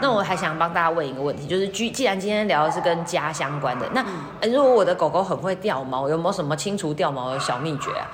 [0.01, 4.03] 那我还想帮大家问一个问题，就是居既然今天聊的是跟家相关的，那、
[4.49, 8.07] 如果我的狗狗很会掉毛，有没有什么清除掉毛的小秘诀啊？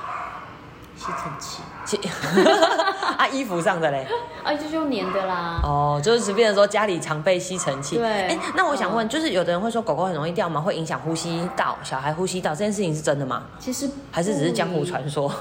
[1.00, 1.98] 吸尘器，其
[3.18, 4.06] 啊，衣服上的嘞？
[4.44, 5.62] 啊，就是用粘的啦。
[5.64, 7.96] 哦，就是随便说家里常备吸尘器。
[7.98, 13.44] 对哎，那我想问，就是有的人会说狗狗很容易掉毛，会影响呼吸道，小孩呼吸道这件事情是真的吗？
[13.60, 15.32] 其实还是只是江湖不传说？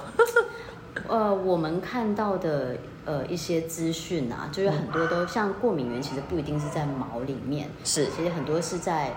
[1.08, 9.12] 呃，我们看到的呃一些资讯啊，就是很多都像过敏源，其实不一定是在毛里面，是其实很多是在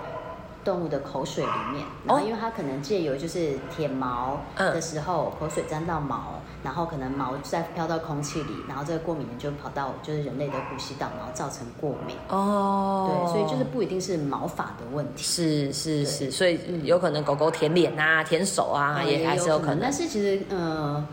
[0.63, 1.84] 动物的口水里面。
[1.84, 12.15] 哦然后因为它可能借由就是舔毛嗯的时候，口水沾到毛，然后可能毛再飘到空气里，然后这个过敏源就跑到就是人类的呼吸道，然后造成过敏。
[12.30, 15.24] 哦，对，所以就是不一定是毛发的问题。
[15.24, 19.93] 是是是，所以有可能狗狗舔脸啊、舔手啊，呃也还是有可能但。
[19.93, 21.06] 是其实呃，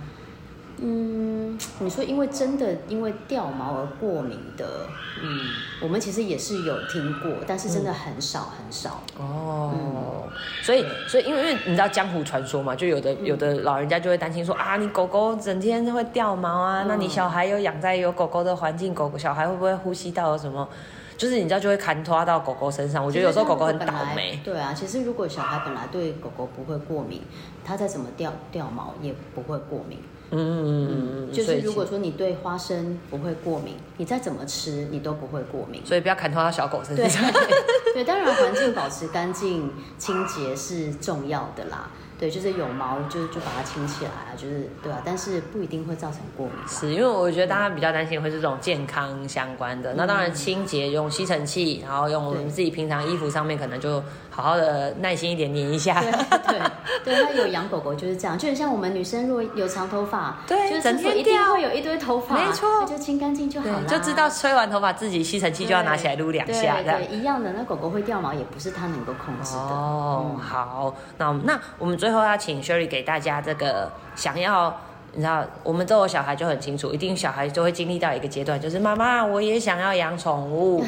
[0.81, 4.87] 嗯，你说因为真的因为掉毛而过敏的，
[5.23, 5.41] 嗯，
[5.83, 9.01] 我们其实也是有听过，但是真的很少很少。
[9.19, 10.31] 哦，嗯
[10.63, 20.69] 所以所以因为因为你知道江湖传说嘛，就有嗯的有的老人家就会担心说啊，你狗狗整天会掉毛啊，那你嗯小孩有养在有狗狗的环境，狗狗小孩会不会呼吸道有什么？
[21.17, 23.05] 就是你知道就会砍拖到狗狗身上。
[23.05, 24.39] 我觉得有时候狗狗很倒霉。
[24.45, 27.21] 对啊，其实如果小孩本来对狗狗不会过敏，
[27.65, 29.99] 它再怎么掉掉毛也不会过敏。
[30.31, 35.81] 嗯嗯嗯嗯，就是如果说你对花生不会过敏，你再怎么吃你都不会过敏。
[35.85, 37.23] 所以不要砍头到小狗身对上。
[37.95, 41.91] 对，当然环境保持干净清洁是重要的啦。
[42.19, 46.55] 对，就是有毛就就把它清起来啊，就是对啊，但是不一定会造成过敏。
[46.67, 56.01] 是因为我觉得大家比较担心会是这种健康相关的，那当然清洁用吸尘器，然后用我们自己平常衣服上面可能就好好的耐心一点粘一下。
[56.03, 56.59] 对
[57.05, 67.07] 对对，那有养狗狗就是这样，就很像我们女生如果有长头发，对就是整天一定掉会有一堆头发，没错就清干净就好了，就知道吹完头发自己吸尘器就要拿起来撸两下，对。
[67.07, 67.53] 对，一样的。
[67.53, 69.61] 那狗狗会掉毛，也不是它能够控制的。
[69.61, 74.75] 哦，嗯好，那我们那我们最后要请 Sherry 给大家这个想要。
[75.13, 80.83] 你知道，我们都有小孩就很清楚，一定小孩就会经历到一个阶段，就是妈妈，我也想要养宠物，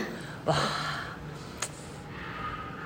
[0.47, 0.55] 哇！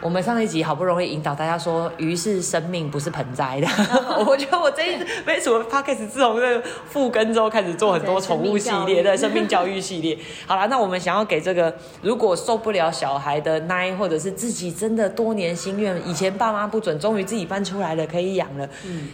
[0.04, 3.66] 我们上一集好不容易引导大家说，鱼是生命，不是盆栽的。
[4.28, 10.18] 我觉得我这一次没什么 p o c a s 自从这个复更之后，开始做很多宠物系列的生命教育系列。
[10.46, 18.68] 好了，那我们想要给这个如果受不了小孩的奶，或者是自己真的多年心愿，以前爸妈不准，终于自己搬出来了，可以养了，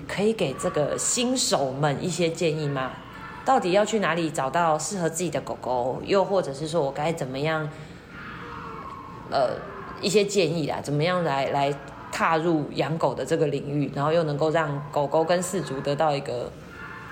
[0.08, 2.90] 可以给这个新手们一些建议吗？
[3.44, 6.02] 到底要去哪里找到适合自己的狗狗？
[6.04, 7.70] 又或者是说我该怎么样？
[9.30, 9.50] 呃。
[10.00, 11.74] 一些建议啦，怎么样来来
[12.12, 16.50] 踏入养狗的这个领域，然后又能够让狗狗跟饲主得到一个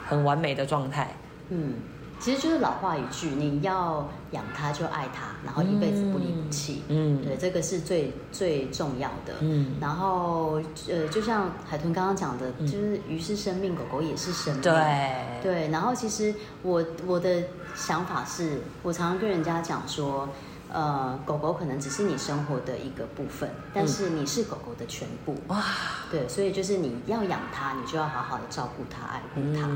[0.07, 1.17] 很完美的状态。
[1.51, 1.75] 嗯，
[2.19, 6.83] 其实就是老话一句，你要养它就爱它，然后一辈子不离不弃。
[6.89, 9.35] 嗯，对，这个是最最重要的。
[9.41, 14.63] 嗯，然后呃，就像海豚刚刚讲的，就是鱼是生命，狗狗也是生命。
[14.63, 20.29] 对对，然后其实我我的想法是，我常常跟人家讲说。
[20.71, 25.35] 呃，狗狗可能只是你生活的一个部分，但是你是狗狗的全部。
[25.47, 25.65] 哇，
[26.11, 29.67] 对，所以就是你要养它，你就要好好的照顾它、爱护它。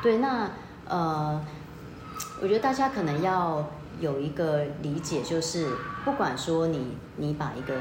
[0.00, 0.48] 对，那
[0.86, 1.44] 呃，
[2.40, 5.68] 我觉得大家可能要有一个理解，就是
[6.04, 7.74] 不管说你你把一个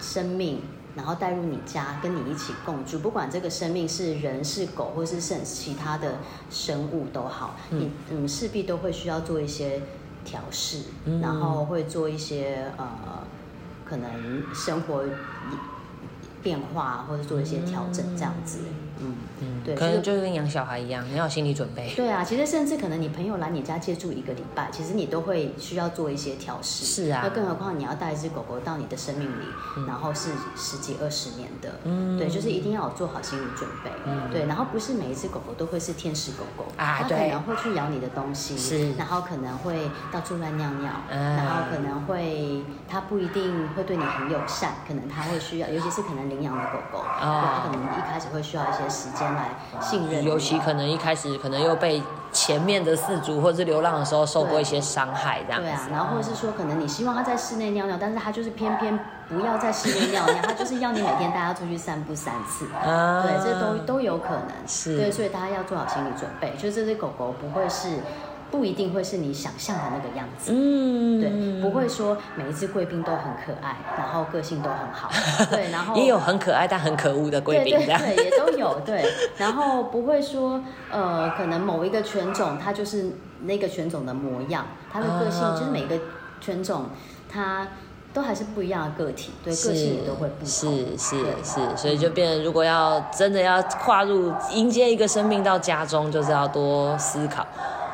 [0.00, 0.60] 生命，
[0.96, 6.16] 然后带入你家，跟你一起共住，不管这个生命是人是狗，或是甚其他的
[6.50, 9.80] 生物都好，你嗯势必都会需要做一些。
[10.24, 10.84] 调试，
[11.20, 12.86] 然后会做一些呃，
[13.84, 14.10] 可能
[14.54, 15.04] 生活
[16.42, 18.58] 变化，或者做一些调整，这样子。
[19.64, 21.92] 对，可能就是跟养小孩一样，你要有心理准备。
[21.94, 26.84] 对啊，其实甚至可能你朋友来你家借住一个礼拜，其实你都会需要做一些调试。
[26.84, 29.44] 是啊，那更何况你要带一只狗狗到你的生命里，
[29.86, 33.90] 然后是十几二十年的，嗯，对，就是一定要有做好心理准备。
[34.04, 49.50] 嗯，对，然后不是每一只狗狗都会是天使狗狗啊，它可能会去咬你的东西，是，然后可能会到处乱尿尿，然后可能会它不一定会对你很友善，可能它会需要，尤其是可能领养的狗狗，它可能一开始会需要一些时间来。
[49.80, 55.88] 信任，尤其可能一开始可能又被前面的四足或者是流浪的时候受过一些伤害，这样对啊。
[55.90, 58.98] 然后或者是说，可能你希望他在室内尿尿，但是他就是偏偏
[59.28, 62.66] 不要在室内尿尿，他就是要你每天带他出去散步三次。
[62.74, 64.48] 啊，对，这都都有可能。
[64.66, 67.98] 是，对，所以大家要做好心理准备，就这只狗狗不会是。
[68.52, 75.10] 不一定会是你想象的那个样子，嗯，对，不会说每一只贵宾都很可爱，然后个性都很好，
[75.50, 85.98] 对，然后也有很可爱但很可恶的贵宾，对对对，也都有，对，然后不会说，呃，可能某一个犬种它就是那个犬种的模样，它的个性就是每个
[86.38, 86.84] 犬种
[87.30, 87.66] 它
[88.12, 97.46] 都还是不一样的个体，对，个性也都会不同，是是是，所以就变，如果要真的要跨入迎接一个生命到家中，就是要多思考。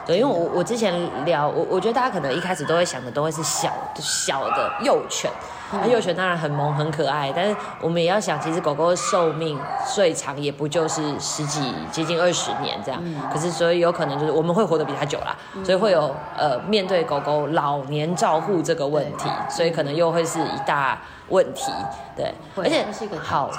[0.09, 0.95] 对，因为我我之前
[1.27, 5.31] 聊，我我觉得大家可能一开始都会想的都会是小小的幼犬，
[5.71, 9.61] 那幼犬当然很萌很可爱，但是我们也要想，其实狗狗的寿命
[9.95, 21.71] 最长也不就是十几接近二十年这样，可是所以有可能就是我们会活得比它久啦，所以会有呃面对狗狗老年照护这个问题，所以可能又会是一大问题，
[22.17, 22.87] 对，而且
[23.23, 23.51] 好，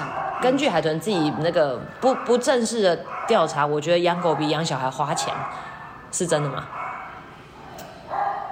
[0.41, 5.31] 根据海豚自己那个不不正式的调查，我觉得养狗比养小孩花钱。
[6.11, 6.65] 是真的吗？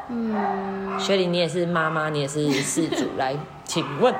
[0.09, 4.13] 嗯，雪莉，你也是妈妈，你也是事主，来，请问。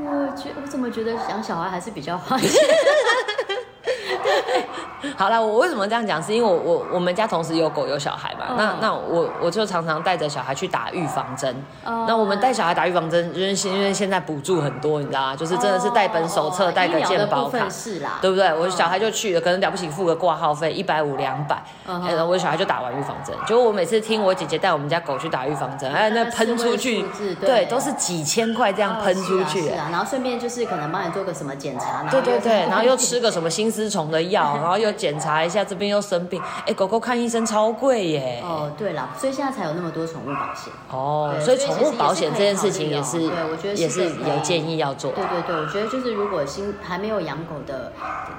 [0.00, 2.50] 我觉我怎么觉得养小孩还是比较花钱？
[5.16, 6.22] 好了，我为什么这样讲？
[6.22, 8.54] 是因为我我我们家同时有狗有小孩嘛。
[8.56, 11.54] 那那我我就常常带着小孩去打预防针。
[11.84, 15.36] 那我们带小孩打预防针，因为因为现在补助很多，你知道吗？
[15.36, 18.52] 就是真的是带本手册，带个健保卡，是啦，对不对？
[18.54, 23.34] 我小孩就去了，可能了不起付个挂号费一百五两百，然后我小孩就打完预防针。
[23.46, 27.04] 结果我每次听我姐姐带我们家狗去打预防针，哎，那喷出去，
[27.40, 29.68] 对，都是几千块这样喷出去。
[29.68, 38.42] 是啊，然后顺便就是可能帮你做个什么检查，对对对，然后又吃个什么 心丝虫的药， 然后又检查一下这边又生病，哎，狗狗看医生超贵耶。
[38.42, 40.72] 哦，对了，所以现在才有那么多宠物保险。
[40.90, 45.12] 哦，所以宠物保险这件事情也是，对我觉得也是有建议要做。
[45.12, 47.92] 对对对，我觉得就是如果新还没有养狗的，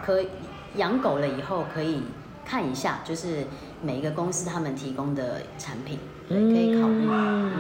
[0.06, 0.22] 可
[0.76, 2.04] 养狗了以后可以
[2.46, 3.48] 看一下，就是
[3.82, 5.98] 每一个公司他们提供的产品。
[6.30, 7.52] 可以考虑，嗯，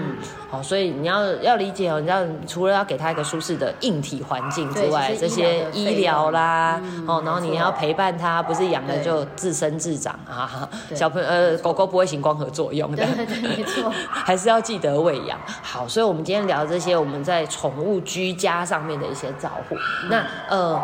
[0.51, 13.03] 好，所以你要要理解哦，你要除了要给他一个舒适的硬体环境之外，这些医疗啦，哦，然后你要陪伴他，不是养了就自生自长啊，小朋友呃狗狗不会行光合作用的，
[13.41, 15.39] 没错， 还是要记得喂养。
[15.63, 19.75] 好，所以我们今天聊这些我们在宠物居家上面的一些照护，
[20.09, 20.79] 那呃。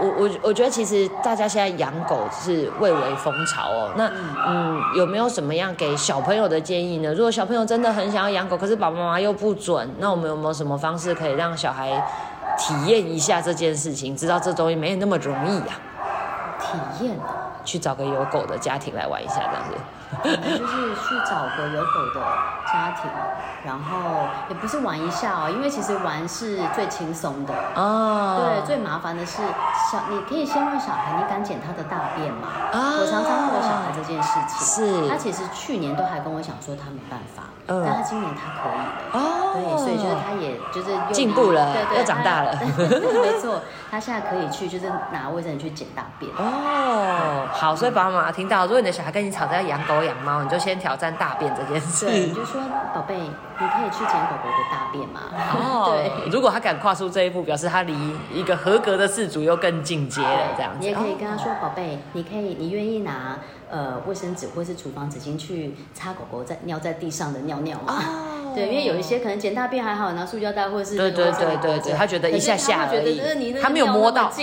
[0.00, 3.92] 我我我觉得其实大家现在养狗是蔚为风潮哦。
[3.96, 4.10] 那
[4.46, 7.12] 嗯，有没有什么样给小朋友的建议呢？
[7.14, 11.90] 如果小朋友真的很想要养狗，可是爸爸妈妈又不准，那我们有没有什么方式可以让小孩
[12.58, 15.74] 体验一下这件事情，知道这东西没有那么容易呀、
[16.60, 19.76] 体验啊，去找个有狗的家庭来玩一下，这样子。
[20.22, 22.20] 就是去找个有狗的
[22.72, 23.10] 家庭，
[23.64, 27.54] 然后也不是玩一下哦，因为其实玩是最轻松的。
[27.74, 29.42] 哦，对，最麻烦的是
[29.90, 32.48] 小，你可以先问小孩，你敢捡他的大便吗？
[32.72, 38.84] 啊我常常问我小孩这件事情，是他其实去年都还跟我讲说他没办法，嗯但他今年他可以了。
[39.12, 43.60] 哦，对，所以就是他也就是进步了对对，又长大了 没错，
[43.90, 46.30] 他现在可以去就是拿卫生纸去捡大便。
[46.36, 52.06] 哦，好，所以爸爸妈妈听到，如果你的小孩跟你吵着要养狗养猫，你就先挑战大便这件事。
[52.06, 52.60] 对，你就说
[52.94, 55.20] 宝贝，你可以去捡狗狗的大便吗？
[55.54, 55.92] 哦，
[56.24, 56.30] 对。
[56.30, 57.94] 如果他敢跨出这一步，表示他离
[58.32, 60.78] 一个合格的饲主又更进阶了，这样子。
[60.80, 63.38] 你也可以跟他哦说，宝贝，你可以，你愿意拿
[63.70, 67.94] 呃卫生纸或是厨房纸巾去擦狗狗在尿在地上的尿尿嘛？
[67.96, 74.30] 哦对，因为有一些可能捡大便还好，拿塑胶袋或者是对对对对对他觉得一下下而已他没有摸到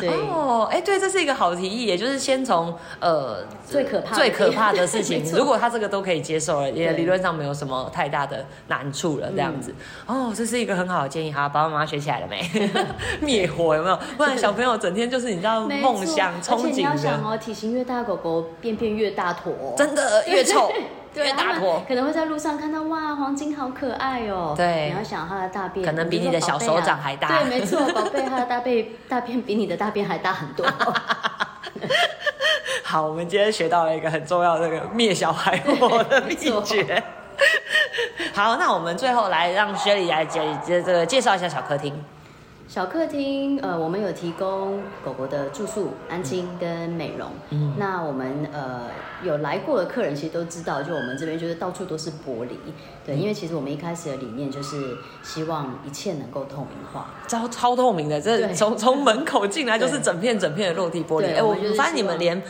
[0.00, 9.74] 对，哦，哎，对，这是一个好提议，也就是先从呃最可怕的最可怕的事情如果他这个都可以接受了，也理论上没有什么太大的难处了，这样子。
[10.06, 12.48] 哦，这是一个很好的建议，好，爸爸妈妈学起来了没？
[13.20, 13.98] 灭火有没有？
[14.16, 20.70] 不然小朋友整天就是你知道梦想憧憬的，想哦，体型越大，狗狗便便越大坨、哦，真的越臭
[21.14, 21.82] 对越大坨。
[21.88, 24.54] 可能会在路上看到哇，黄金好可爱哦。
[24.56, 30.66] 对你要想它的大便，可能比你的小手掌还大对，没错，宝贝，它的大便大便比你的大便还大很多。
[32.84, 37.02] 好，我们今天学到了一个很重要的这个灭小孩火的秘诀。
[38.34, 42.02] 好，那我们最后来让薛礼来介这这个介绍一下小客厅。
[42.68, 47.30] 小客厅，呃，我们有提供狗狗的住宿、安亲跟美容。
[47.48, 48.82] 嗯那我们呃
[49.24, 52.56] 有来过的客人其实都知道，就我们这边就是到处都是玻璃。
[53.06, 57.14] 对，嗯因为其实我们一开始的理念就是希望一切能够透明化。
[57.26, 61.34] 超超透明的，这对从从门口进来就是整片整片的落地玻璃。
[61.34, 62.42] 哎，我发现你们连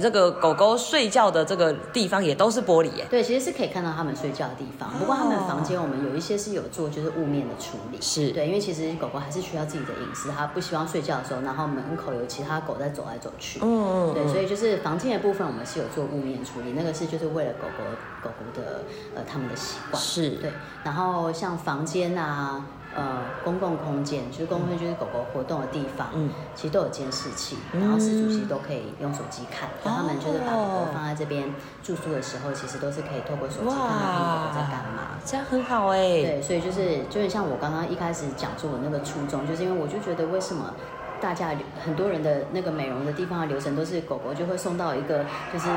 [0.00, 3.06] 这个狗狗睡觉的这个地方也都是玻璃耶。
[3.10, 4.90] 对，其实是可以看到它们睡觉的地方。
[4.98, 7.98] 不过他们房间我们有一些是有做就是雾面的处理。
[8.00, 13.60] 是对，因为其实狗狗还是需要自己的隐私，它不希望睡觉的时候，然后门口有其他狗在走来走去。
[13.62, 17.84] 嗯对，所以就是房间的部分，我们是有做雾面处理，那个是就是为了狗狗
[18.22, 18.82] 狗狗的
[19.14, 20.02] 呃它们的习惯。
[20.02, 20.50] 是对，
[20.84, 22.64] 然后像房间啊，
[22.96, 35.20] 呃，公共空间，就是公共空间就是狗狗活动的地方，嗯其实都有监视器，然后饲主其实都可以用手机看，就他们就是把狗狗放在这边住宿的时候，其实都是可以透过手机看到狗狗在干嘛。
[35.26, 35.98] 这样很好哎。
[35.98, 40.72] 对，所以就是就是像我刚刚一开始讲出我那个初衷，就是因为我就觉得为什么
[41.20, 41.50] 大家
[41.84, 45.68] 很多人的那个美容的地方的流程都是狗狗就会送到一个就是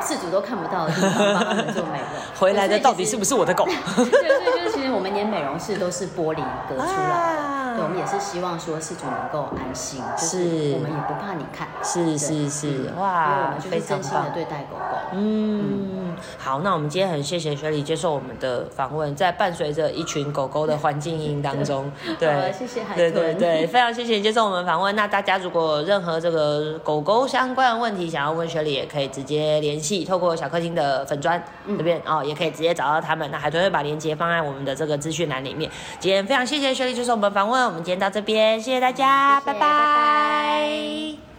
[0.00, 2.08] 饲主都看不到的地方帮他们做美容，
[2.38, 3.64] 回来的到底是是不是我的狗？
[3.64, 7.40] 对，所以就是其实我们连美容室都是玻璃隔出来的。
[7.40, 14.30] 啊对，我们也是希望说饲主能够安心，就是是我们也不怕你看，是是对是哇，因为我，们就是真心的。
[14.32, 14.96] 对待狗狗。
[15.12, 16.03] 嗯，
[16.38, 24.94] 好，那我们今天很谢谢雪莉接受我们的访问，在伴随着一群狗狗的环境音当中， 好对，谢谢海豚对对，非常谢谢你接受我们访问。
[24.96, 33.28] 那大家如果有任何这个狗狗相关的问题想要问雪莉，也可以直接联系，透过小客厅的粉砖嗯这边哦，也可以直接找到他们。
[33.30, 35.70] 那海豚会把链接放在我们的这个资讯栏里面。
[35.98, 41.33] 今天非常谢谢雪莉接受我们访问，我们今天到这边，谢谢大家，谢谢拜拜拜